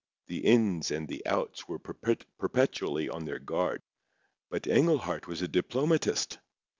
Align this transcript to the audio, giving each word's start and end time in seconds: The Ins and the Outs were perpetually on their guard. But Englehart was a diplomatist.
The 0.25 0.39
Ins 0.39 0.89
and 0.89 1.07
the 1.07 1.23
Outs 1.27 1.67
were 1.67 1.77
perpetually 1.77 3.07
on 3.07 3.25
their 3.25 3.37
guard. 3.37 3.83
But 4.49 4.65
Englehart 4.65 5.27
was 5.27 5.43
a 5.43 5.47
diplomatist. 5.47 6.39